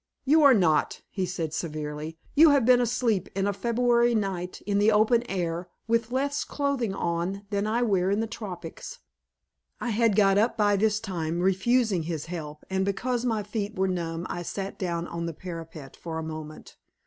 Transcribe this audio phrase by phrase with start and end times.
[0.25, 2.17] "You are not," he said severely.
[2.33, 6.91] "You have been asleep in a February night, in the open air, with less clothing
[6.95, 8.97] on than I wear in the tropics."
[9.79, 13.87] I had got up by this time, refusing his help, and because my feet were
[13.87, 16.77] numb, I sat down on the parapet for a moment.